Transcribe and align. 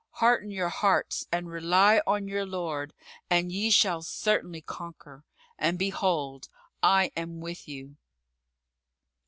Hearten 0.13 0.49
your 0.49 0.69
hearts 0.69 1.27
and 1.31 1.47
rely 1.47 2.01
on 2.07 2.27
your 2.27 2.43
Lord, 2.43 2.95
and 3.29 3.51
ye 3.51 3.69
shall 3.69 4.01
certainly 4.01 4.59
conquer; 4.59 5.25
and 5.59 5.77
behold, 5.77 6.49
I 6.81 7.11
am 7.15 7.39
with 7.39 7.67
you!" 7.67 7.97